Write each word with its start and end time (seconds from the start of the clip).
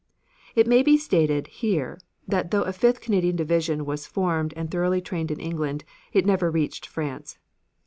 It 0.55 0.65
may 0.65 0.81
be 0.81 0.97
stated 0.97 1.45
here 1.45 1.99
that 2.27 2.49
though 2.49 2.63
a 2.63 2.73
fifth 2.73 3.01
Canadian 3.01 3.35
division 3.35 3.85
was 3.85 4.07
formed 4.07 4.51
and 4.57 4.71
thoroughly 4.71 4.99
trained 4.99 5.29
in 5.29 5.39
England, 5.39 5.83
it 6.11 6.25
never 6.25 6.49
reached 6.49 6.87
France. 6.87 7.37